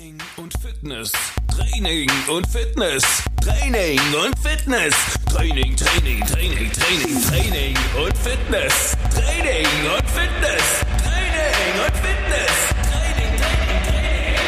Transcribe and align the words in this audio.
Training 0.00 0.18
und 0.38 0.54
Fitness. 0.62 1.12
Training 1.48 2.08
und 2.30 2.46
Fitness. 2.46 3.04
Training 3.42 4.00
und 4.24 4.38
Fitness. 4.38 4.94
Training, 5.26 5.76
Training, 5.76 6.20
Training, 6.24 6.72
Training, 6.72 7.22
Training 7.28 7.76
und 8.02 8.16
Fitness. 8.16 8.96
Training 9.10 9.66
und 9.94 10.08
Fitness. 10.08 10.62
Training 11.04 11.74
und 11.84 11.96
Fitness. 11.98 12.56
Training, 12.88 13.32
Training, 13.42 13.82
Training. 13.88 14.40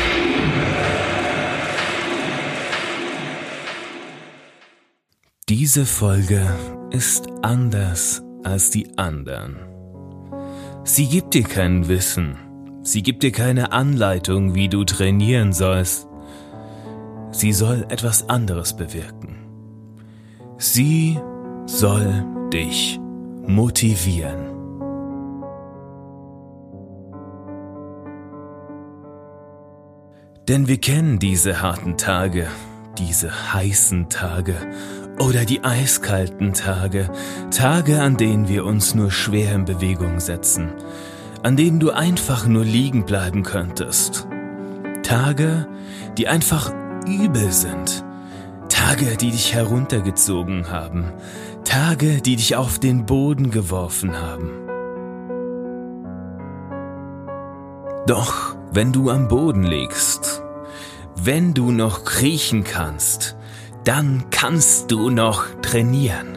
Diese 5.51 5.85
Folge 5.85 6.57
ist 6.93 7.27
anders 7.43 8.23
als 8.43 8.71
die 8.71 8.97
anderen. 8.97 9.59
Sie 10.85 11.09
gibt 11.09 11.35
dir 11.35 11.45
kein 11.45 11.89
Wissen. 11.89 12.52
Sie 12.85 13.03
gibt 13.03 13.23
dir 13.23 13.31
keine 13.31 13.73
Anleitung, 13.73 14.55
wie 14.55 14.69
du 14.69 14.85
trainieren 14.85 15.53
sollst. 15.53 16.09
Sie 17.31 17.53
soll 17.53 17.87
etwas 17.89 18.29
anderes 18.29 18.77
bewirken. 18.77 19.37
Sie 20.59 21.19
soll 21.67 22.25
dich 22.53 22.99
motivieren. 23.47 24.53
Denn 30.49 30.67
wir 30.67 30.79
kennen 30.79 31.21
diese 31.21 31.63
harten 31.63 31.97
Tage, 31.97 32.49
diese 32.99 33.55
heißen 33.55 34.09
Tage 34.09 34.57
oder 35.21 35.45
die 35.45 35.63
eiskalten 35.63 36.53
Tage, 36.53 37.11
Tage, 37.57 38.03
an 38.03 38.17
denen 38.17 38.49
wir 38.49 38.65
uns 38.65 38.95
nur 38.95 39.13
schwer 39.13 39.55
in 39.55 39.65
Bewegung 39.65 40.19
setzen, 40.19 40.73
an 41.43 41.57
denen 41.57 41.81
du 41.81 41.91
einfach 41.91 42.47
nur 42.47 42.65
liegen 42.65 43.05
bleiben 43.05 43.43
könntest. 43.43 44.27
Tage, 45.03 45.67
die 46.17 46.29
einfach 46.29 46.73
übel 47.07 47.53
sind. 47.53 48.05
Tage, 48.69 49.17
die 49.17 49.31
dich 49.31 49.55
heruntergezogen 49.55 50.71
haben. 50.71 51.13
Tage, 51.65 52.23
die 52.23 52.37
dich 52.37 52.57
auf 52.57 52.79
den 52.79 53.07
Boden 53.07 53.51
geworfen 53.51 54.19
haben. 54.19 54.51
Doch 58.07 58.57
wenn 58.73 58.93
du 58.93 59.11
am 59.11 59.29
Boden 59.29 59.65
liegst, 59.65 60.43
wenn 61.17 61.55
du 61.55 61.71
noch 61.71 62.05
kriechen 62.05 62.65
kannst, 62.65 63.37
dann 63.85 64.25
kannst 64.31 64.91
du 64.91 65.11
noch 65.11 65.45
trainieren. 65.61 66.32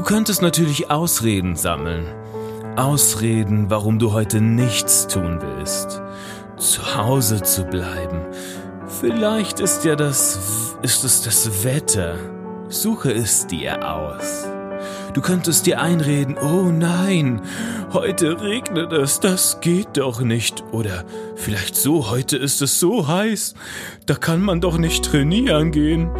Du 0.00 0.06
könntest 0.06 0.40
natürlich 0.40 0.90
Ausreden 0.90 1.56
sammeln. 1.56 2.06
Ausreden, 2.74 3.68
warum 3.68 3.98
du 3.98 4.14
heute 4.14 4.40
nichts 4.40 5.06
tun 5.06 5.40
willst. 5.42 6.00
Zu 6.56 6.96
Hause 6.96 7.42
zu 7.42 7.64
bleiben. 7.64 8.22
Vielleicht 8.98 9.60
ist 9.60 9.84
ja 9.84 9.96
das, 9.96 10.74
ist 10.80 11.04
es 11.04 11.20
das 11.20 11.64
Wetter. 11.64 12.14
Suche 12.70 13.12
es 13.12 13.46
dir 13.46 13.86
aus. 13.86 14.48
Du 15.12 15.20
könntest 15.20 15.66
dir 15.66 15.82
einreden, 15.82 16.38
oh 16.38 16.70
nein, 16.72 17.42
heute 17.92 18.40
regnet 18.40 18.94
es, 18.94 19.20
das 19.20 19.60
geht 19.60 19.98
doch 19.98 20.22
nicht. 20.22 20.64
Oder 20.72 21.04
vielleicht 21.36 21.76
so, 21.76 22.08
heute 22.08 22.38
ist 22.38 22.62
es 22.62 22.80
so 22.80 23.06
heiß, 23.06 23.52
da 24.06 24.14
kann 24.14 24.40
man 24.40 24.62
doch 24.62 24.78
nicht 24.78 25.04
trainieren 25.04 25.72
gehen. 25.72 26.10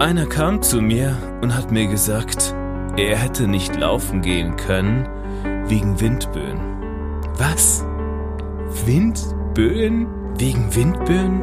Einer 0.00 0.26
kam 0.26 0.60
zu 0.60 0.82
mir 0.82 1.16
und 1.40 1.54
hat 1.54 1.70
mir 1.70 1.86
gesagt, 1.86 2.52
er 2.96 3.16
hätte 3.16 3.46
nicht 3.46 3.76
laufen 3.76 4.22
gehen 4.22 4.56
können 4.56 5.06
wegen 5.68 6.00
Windböen. 6.00 6.58
Was? 7.36 7.84
Windböen? 8.86 10.06
Wegen 10.38 10.74
Windböen? 10.74 11.42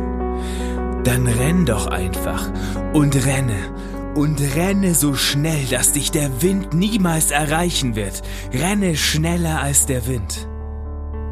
Dann 1.03 1.27
renn 1.27 1.65
doch 1.65 1.87
einfach 1.87 2.49
und 2.93 3.25
renne 3.25 3.73
und 4.15 4.39
renne 4.55 4.95
so 4.95 5.15
schnell, 5.15 5.65
dass 5.69 5.93
dich 5.93 6.11
der 6.11 6.41
Wind 6.41 6.73
niemals 6.73 7.31
erreichen 7.31 7.95
wird. 7.95 8.21
Renne 8.53 8.95
schneller 8.95 9.61
als 9.61 9.85
der 9.85 10.07
Wind. 10.07 10.47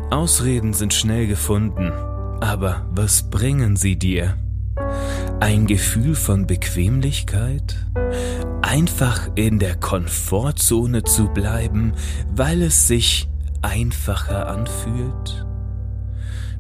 Ausreden 0.10 0.74
sind 0.74 0.94
schnell 0.94 1.28
gefunden, 1.28 1.92
aber 2.42 2.86
was 2.92 3.30
bringen 3.30 3.76
sie 3.76 3.98
dir? 3.98 4.36
Ein 5.40 5.68
Gefühl 5.68 6.16
von 6.16 6.48
Bequemlichkeit? 6.48 7.76
Einfach 8.72 9.28
in 9.36 9.60
der 9.60 9.76
Komfortzone 9.76 11.04
zu 11.04 11.28
bleiben, 11.28 11.92
weil 12.34 12.62
es 12.62 12.88
sich 12.88 13.28
einfacher 13.62 14.48
anfühlt? 14.48 15.46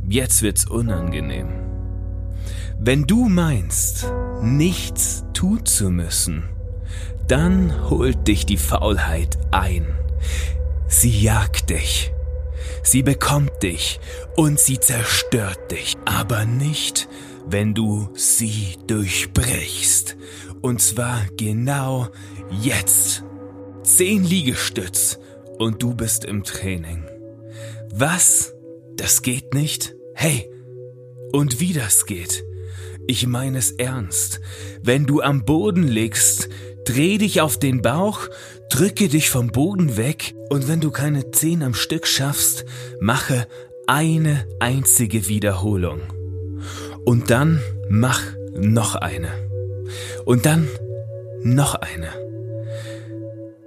Jetzt 0.10 0.42
wird's 0.42 0.68
unangenehm. 0.68 1.48
Wenn 2.78 3.08
du 3.08 3.30
meinst, 3.30 4.12
nichts 4.42 5.24
tun 5.34 5.66
zu 5.66 5.90
müssen, 5.90 6.44
dann 7.30 7.90
holt 7.90 8.28
dich 8.28 8.46
die 8.46 8.58
Faulheit 8.58 9.38
ein. 9.52 9.86
Sie 10.90 11.22
jagt 11.22 11.70
dich. 11.70 12.12
Sie 12.84 13.04
bekommt 13.04 13.64
dich 13.64 14.02
und 14.36 14.60
sie 14.60 14.82
zerstört 14.82 15.72
dich, 15.72 15.96
aber 16.04 16.44
nicht, 16.44 17.08
wenn 17.48 17.74
du 17.74 18.10
sie 18.16 18.76
durchbrichst. 18.88 20.18
Und 20.62 20.82
zwar 20.82 21.26
genau 21.38 22.10
jetzt. 22.62 23.24
Zehn 23.84 24.24
Liegestütz 24.24 25.18
und 25.58 25.82
du 25.82 25.96
bist 25.96 26.24
im 26.24 26.44
Training. 26.44 27.04
Was? 27.94 28.54
Das 28.96 29.22
geht 29.22 29.54
nicht? 29.54 29.96
Hey, 30.14 30.50
und 31.32 31.60
wie 31.60 31.74
das 31.74 32.06
geht? 32.06 32.44
Ich 33.08 33.26
meine 33.26 33.58
es 33.58 33.72
ernst. 33.72 34.40
Wenn 34.84 35.06
du 35.06 35.22
am 35.22 35.44
Boden 35.46 35.84
liegst, 35.84 36.50
dreh 36.86 37.18
dich 37.18 37.42
auf 37.42 37.58
den 37.58 37.82
Bauch, 37.82 38.28
drücke 38.70 39.08
dich 39.08 39.30
vom 39.30 39.48
Boden 39.48 39.98
weg 39.98 40.36
und 40.50 40.68
wenn 40.68 40.80
du 40.80 40.92
keine 40.92 41.32
zehn 41.32 41.64
am 41.64 41.74
Stück 41.74 42.06
schaffst, 42.06 42.66
mache 43.00 43.48
eine 43.88 44.48
einzige 44.60 45.28
Wiederholung. 45.28 46.02
Und 47.04 47.32
dann 47.32 47.62
mach 47.90 48.22
noch 48.54 48.96
eine. 48.96 49.51
Und 50.26 50.46
dann 50.46 50.68
noch 51.44 51.76
eine. 51.76 52.10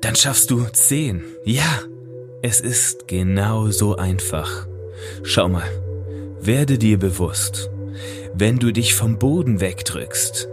Dann 0.00 0.16
schaffst 0.16 0.50
du 0.50 0.64
zehn. 0.72 1.24
Ja, 1.44 1.80
es 2.42 2.60
ist 2.60 3.08
genau 3.08 3.70
so 3.70 3.96
einfach. 3.96 4.66
Schau 5.22 5.48
mal, 5.48 5.68
werde 6.40 6.78
dir 6.78 6.98
bewusst, 6.98 7.70
wenn 8.34 8.58
du 8.58 8.72
dich 8.72 8.94
vom 8.94 9.18
Boden 9.18 9.60
wegdrückst, 9.60 10.48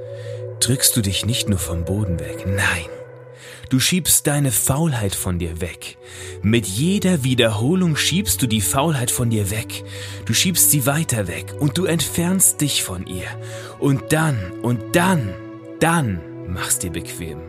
drückst 0.62 0.96
du 0.96 1.02
dich 1.02 1.26
nicht 1.26 1.50
nur 1.50 1.60
vom 1.60 1.84
Boden 1.84 2.20
weg, 2.20 2.46
nein. 2.48 2.90
Du 3.70 3.80
schiebst 3.80 4.28
deine 4.28 4.52
Faulheit 4.52 5.16
von 5.16 5.40
dir 5.40 5.62
weg. 5.62 5.98
Mit 6.42 6.66
jeder 6.66 7.24
Wiederholung 7.24 7.96
schiebst 7.96 8.42
du 8.42 8.48
die 8.48 8.60
Faulheit 8.60 9.12
von 9.12 9.30
dir 9.30 9.50
weg. 9.50 9.86
Du 10.26 10.34
schiebst 10.34 10.72
sie 10.72 10.86
weiter 10.86 11.30
weg 11.30 11.54
und 11.58 11.78
du 11.78 11.86
entfernst 11.86 12.60
dich 12.60 12.84
von 12.84 13.08
ihr. 13.08 13.28
Und 13.80 14.12
dann, 14.12 14.52
und 14.62 14.98
dann, 14.98 15.34
dann 15.82 16.22
machst 16.48 16.84
dir 16.84 16.92
bequem. 16.92 17.40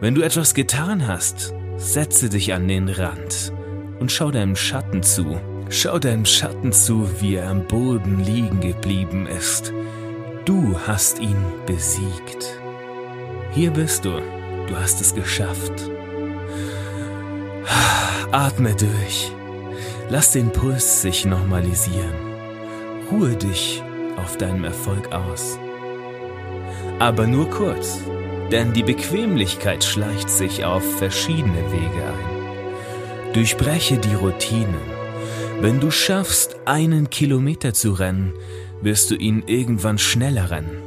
Wenn 0.00 0.14
du 0.14 0.22
etwas 0.22 0.52
getan 0.52 1.06
hast, 1.06 1.54
setze 1.76 2.28
dich 2.28 2.52
an 2.52 2.68
den 2.68 2.88
Rand 2.88 3.52
und 4.00 4.12
schau 4.12 4.30
deinem 4.30 4.56
Schatten 4.56 5.02
zu. 5.02 5.40
Schau 5.70 5.98
deinem 5.98 6.26
Schatten 6.26 6.72
zu, 6.72 7.08
wie 7.20 7.36
er 7.36 7.48
am 7.48 7.66
Boden 7.66 8.22
liegen 8.22 8.60
geblieben 8.60 9.26
ist. 9.26 9.72
Du 10.44 10.78
hast 10.86 11.20
ihn 11.20 11.42
besiegt. 11.66 12.60
Hier 13.52 13.70
bist 13.70 14.04
du. 14.04 14.20
Du 14.68 14.76
hast 14.76 15.00
es 15.00 15.14
geschafft. 15.14 15.72
Atme 18.30 18.74
durch. 18.74 19.32
Lass 20.10 20.32
den 20.32 20.50
Puls 20.50 21.02
sich 21.02 21.24
normalisieren. 21.24 22.14
Ruhe 23.10 23.36
dich 23.36 23.82
auf 24.16 24.36
deinem 24.36 24.64
Erfolg 24.64 25.12
aus. 25.12 25.58
Aber 26.98 27.26
nur 27.26 27.50
kurz, 27.50 27.98
denn 28.50 28.72
die 28.72 28.82
Bequemlichkeit 28.82 29.84
schleicht 29.84 30.30
sich 30.30 30.64
auf 30.64 30.82
verschiedene 30.98 31.72
Wege 31.72 32.04
ein. 32.04 33.32
Durchbreche 33.32 33.98
die 33.98 34.14
Routinen 34.14 34.94
wenn 35.60 35.80
du 35.80 35.90
schaffst, 35.90 36.56
einen 36.66 37.10
Kilometer 37.10 37.72
zu 37.72 37.92
rennen, 37.92 38.34
wirst 38.82 39.10
du 39.10 39.14
ihn 39.14 39.44
irgendwann 39.46 39.98
schneller 39.98 40.50
rennen. 40.50 40.82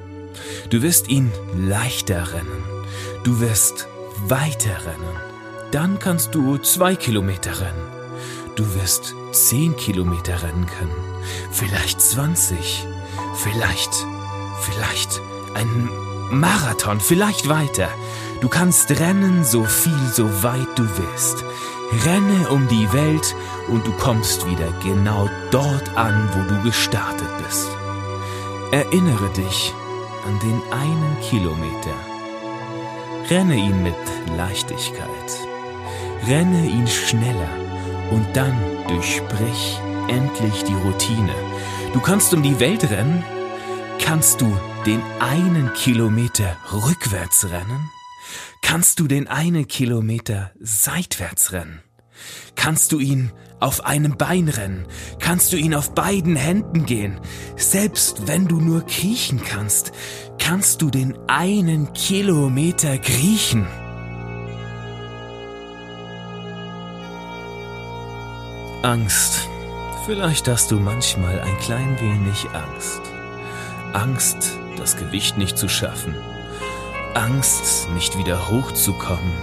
Du 0.69 0.81
wirst 0.81 1.09
ihn 1.09 1.31
leichter 1.55 2.33
rennen. 2.33 2.63
Du 3.23 3.39
wirst 3.39 3.87
weiter 4.27 4.85
rennen. 4.85 5.17
Dann 5.71 5.99
kannst 5.99 6.35
du 6.35 6.57
zwei 6.57 6.95
Kilometer 6.95 7.59
rennen. 7.59 7.87
Du 8.55 8.75
wirst 8.75 9.15
zehn 9.31 9.75
Kilometer 9.77 10.43
rennen 10.43 10.67
können. 10.67 11.23
Vielleicht 11.51 12.01
zwanzig. 12.01 12.85
Vielleicht, 13.35 14.05
vielleicht 14.61 15.21
ein 15.53 15.89
Marathon, 16.29 16.99
vielleicht 16.99 17.49
weiter. 17.49 17.89
Du 18.41 18.49
kannst 18.49 18.89
rennen 18.99 19.43
so 19.43 19.63
viel, 19.63 20.11
so 20.13 20.43
weit 20.43 20.67
du 20.75 20.83
willst. 20.97 21.43
Renne 22.05 22.49
um 22.49 22.67
die 22.67 22.91
Welt 22.91 23.35
und 23.69 23.87
du 23.87 23.91
kommst 23.93 24.45
wieder 24.45 24.71
genau 24.83 25.29
dort 25.51 25.95
an, 25.95 26.29
wo 26.33 26.53
du 26.53 26.61
gestartet 26.63 27.29
bist. 27.45 27.69
Erinnere 28.71 29.29
dich 29.29 29.73
an 30.25 30.39
den 30.39 30.61
einen 30.71 31.17
Kilometer. 31.21 31.95
Renne 33.29 33.55
ihn 33.55 33.83
mit 33.83 33.95
Leichtigkeit. 34.35 35.07
Renne 36.27 36.65
ihn 36.67 36.87
schneller 36.87 37.49
und 38.11 38.25
dann 38.35 38.59
durchbrich 38.87 39.79
endlich 40.09 40.63
die 40.63 40.73
Routine. 40.73 41.33
Du 41.93 42.01
kannst 42.01 42.33
um 42.33 42.43
die 42.43 42.59
Welt 42.59 42.89
rennen. 42.89 43.23
Kannst 43.99 44.41
du 44.41 44.57
den 44.87 45.03
einen 45.19 45.73
Kilometer 45.73 46.55
rückwärts 46.71 47.49
rennen? 47.51 47.89
Kannst 48.61 49.01
du 49.01 49.07
den 49.09 49.27
einen 49.27 49.67
Kilometer 49.67 50.51
seitwärts 50.61 51.51
rennen? 51.51 51.81
Kannst 52.55 52.93
du 52.93 52.99
ihn 52.99 53.33
auf 53.59 53.83
einem 53.83 54.15
Bein 54.15 54.47
rennen? 54.47 54.87
Kannst 55.19 55.51
du 55.51 55.57
ihn 55.57 55.75
auf 55.75 55.93
beiden 55.93 56.37
Händen 56.37 56.85
gehen? 56.85 57.19
Selbst 57.57 58.27
wenn 58.27 58.47
du 58.47 58.61
nur 58.61 58.85
kriechen 58.85 59.41
kannst, 59.43 59.91
kannst 60.39 60.81
du 60.81 60.89
den 60.89 61.17
einen 61.27 61.91
Kilometer 61.91 62.97
kriechen. 62.97 63.67
Angst. 68.83 69.49
Vielleicht 70.05 70.47
hast 70.47 70.71
du 70.71 70.79
manchmal 70.79 71.41
ein 71.41 71.57
klein 71.57 71.99
wenig 71.99 72.47
Angst. 72.53 73.01
Angst, 73.91 74.57
das 74.77 74.95
Gewicht 74.95 75.37
nicht 75.37 75.57
zu 75.57 75.67
schaffen. 75.67 76.15
Angst, 77.13 77.89
nicht 77.93 78.17
wieder 78.17 78.49
hochzukommen. 78.49 79.33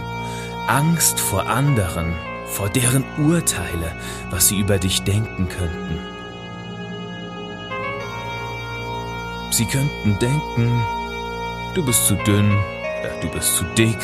Angst 0.67 1.21
vor 1.21 1.47
anderen, 1.47 2.15
vor 2.47 2.69
deren 2.69 3.05
Urteile, 3.19 3.93
was 4.31 4.49
sie 4.49 4.59
über 4.59 4.79
dich 4.79 5.03
denken 5.03 5.49
könnten. 5.49 5.99
Sie 9.51 9.67
könnten 9.67 10.19
denken, 10.19 10.83
du 11.75 11.85
bist 11.85 12.07
zu 12.07 12.17
dünn, 12.17 12.51
äh, 13.03 13.21
du 13.21 13.29
bist 13.29 13.57
zu 13.57 13.65
dick 13.77 13.99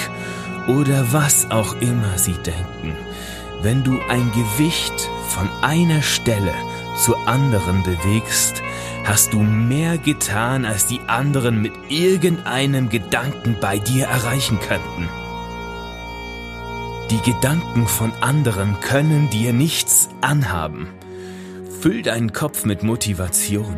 oder 0.68 1.12
was 1.12 1.50
auch 1.50 1.74
immer 1.80 2.18
sie 2.18 2.34
denken. 2.34 2.96
Wenn 3.62 3.82
du 3.82 4.00
ein 4.08 4.30
Gewicht 4.32 5.08
von 5.28 5.48
einer 5.62 6.02
Stelle 6.02 6.54
zur 6.96 7.16
anderen 7.26 7.82
bewegst, 7.82 8.62
hast 9.04 9.32
du 9.32 9.38
mehr 9.38 9.98
getan, 9.98 10.64
als 10.64 10.86
die 10.86 11.00
anderen 11.06 11.60
mit 11.60 11.72
irgendeinem 11.88 12.88
Gedanken 12.88 13.56
bei 13.60 13.78
dir 13.78 14.06
erreichen 14.06 14.58
könnten. 14.60 15.08
Die 17.10 17.20
Gedanken 17.22 17.88
von 17.88 18.12
anderen 18.20 18.78
können 18.80 19.28
dir 19.30 19.52
nichts 19.52 20.08
anhaben. 20.20 20.88
Füll 21.80 22.02
deinen 22.02 22.32
Kopf 22.32 22.64
mit 22.64 22.82
Motivation. 22.84 23.76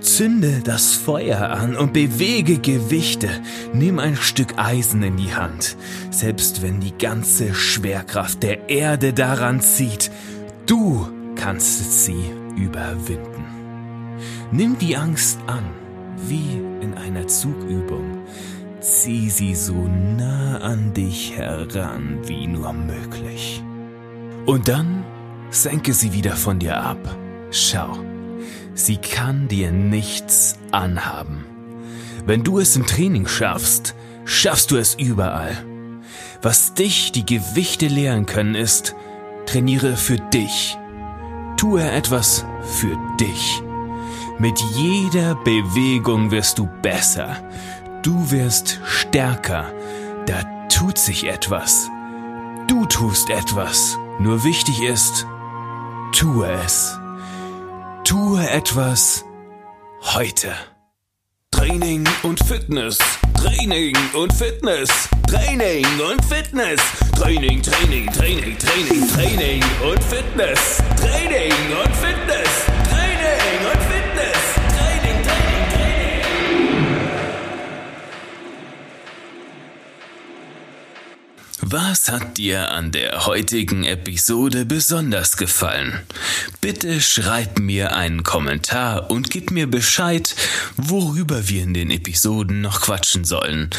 Zünde 0.00 0.60
das 0.62 0.92
Feuer 0.92 1.50
an 1.50 1.74
und 1.76 1.94
bewege 1.94 2.58
Gewichte. 2.58 3.30
Nimm 3.72 3.98
ein 3.98 4.16
Stück 4.16 4.58
Eisen 4.58 5.02
in 5.02 5.16
die 5.16 5.34
Hand. 5.34 5.76
Selbst 6.10 6.60
wenn 6.60 6.80
die 6.80 6.96
ganze 6.98 7.54
Schwerkraft 7.54 8.42
der 8.42 8.68
Erde 8.68 9.12
daran 9.12 9.60
zieht, 9.60 10.10
du 10.66 11.08
kannst 11.34 12.04
sie 12.04 12.30
überwinden. 12.56 13.55
Nimm 14.50 14.78
die 14.78 14.96
Angst 14.96 15.38
an, 15.46 15.64
wie 16.28 16.60
in 16.80 16.94
einer 16.94 17.26
Zugübung. 17.26 18.22
Zieh 18.80 19.30
sie 19.30 19.54
so 19.54 19.74
nah 19.74 20.58
an 20.58 20.92
dich 20.94 21.36
heran 21.36 22.18
wie 22.26 22.46
nur 22.46 22.72
möglich. 22.72 23.62
Und 24.46 24.68
dann 24.68 25.04
senke 25.50 25.92
sie 25.92 26.12
wieder 26.12 26.36
von 26.36 26.58
dir 26.58 26.80
ab. 26.80 26.98
Schau, 27.50 27.98
sie 28.74 28.96
kann 28.96 29.48
dir 29.48 29.72
nichts 29.72 30.58
anhaben. 30.70 31.44
Wenn 32.26 32.44
du 32.44 32.58
es 32.58 32.76
im 32.76 32.86
Training 32.86 33.26
schaffst, 33.26 33.94
schaffst 34.24 34.70
du 34.70 34.76
es 34.76 34.94
überall. 34.94 35.56
Was 36.42 36.74
dich 36.74 37.12
die 37.12 37.26
Gewichte 37.26 37.86
lehren 37.86 38.26
können, 38.26 38.54
ist, 38.54 38.94
trainiere 39.46 39.96
für 39.96 40.18
dich. 40.18 40.76
Tue 41.56 41.82
etwas 41.82 42.44
für 42.62 42.96
dich. 43.18 43.62
Mit 44.38 44.60
jeder 44.60 45.34
Bewegung 45.34 46.30
wirst 46.30 46.58
du 46.58 46.68
besser. 46.82 47.42
Du 48.02 48.30
wirst 48.30 48.80
stärker. 48.84 49.72
Da 50.26 50.42
tut 50.68 50.98
sich 50.98 51.26
etwas. 51.26 51.88
Du 52.68 52.84
tust 52.84 53.30
etwas. 53.30 53.98
Nur 54.18 54.44
wichtig 54.44 54.82
ist, 54.82 55.26
tue 56.12 56.46
es. 56.64 56.98
Tue 58.04 58.46
etwas 58.50 59.24
heute. 60.02 60.52
Training 61.50 62.06
und 62.22 62.38
Fitness. 62.44 62.98
Training 63.34 63.96
und 64.12 64.32
Fitness. 64.34 65.08
Training 65.26 65.86
und 66.10 66.22
Fitness. 66.24 66.80
Training, 67.18 67.62
Training, 67.62 68.06
Training, 68.12 68.58
Training, 68.58 69.08
Training 69.08 69.62
und 69.90 70.04
Fitness. 70.04 70.82
Training 71.00 71.52
Was 82.06 82.12
hat 82.12 82.38
dir 82.38 82.70
an 82.70 82.92
der 82.92 83.26
heutigen 83.26 83.82
Episode 83.82 84.64
besonders 84.64 85.36
gefallen? 85.36 86.06
Bitte 86.60 87.00
schreib 87.00 87.58
mir 87.58 87.96
einen 87.96 88.22
Kommentar 88.22 89.10
und 89.10 89.28
gib 89.28 89.50
mir 89.50 89.68
Bescheid, 89.68 90.36
worüber 90.76 91.48
wir 91.48 91.64
in 91.64 91.74
den 91.74 91.90
Episoden 91.90 92.60
noch 92.60 92.82
quatschen 92.82 93.24
sollen. 93.24 93.70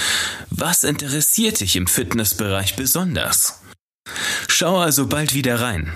Was 0.49 0.83
interessiert 0.83 1.61
dich 1.61 1.77
im 1.77 1.87
Fitnessbereich 1.87 2.75
besonders? 2.75 3.61
Schau 4.49 4.77
also 4.77 5.07
bald 5.07 5.33
wieder 5.33 5.61
rein. 5.61 5.93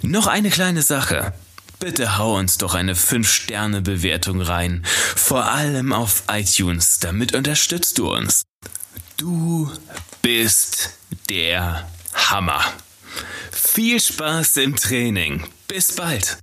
Noch 0.00 0.28
eine 0.28 0.48
kleine 0.48 0.80
Sache. 0.80 1.34
Bitte 1.78 2.16
hau 2.16 2.38
uns 2.38 2.56
doch 2.56 2.72
eine 2.72 2.94
5-Sterne-Bewertung 2.94 4.40
rein. 4.40 4.86
Vor 4.86 5.44
allem 5.44 5.92
auf 5.92 6.22
iTunes, 6.30 6.98
damit 7.00 7.34
unterstützt 7.34 7.98
du 7.98 8.10
uns. 8.10 8.44
Du 9.18 9.70
bist 10.26 10.90
der 11.30 11.88
Hammer. 12.12 12.60
Viel 13.52 14.00
Spaß 14.00 14.56
im 14.56 14.74
Training. 14.74 15.44
Bis 15.68 15.94
bald. 15.94 16.38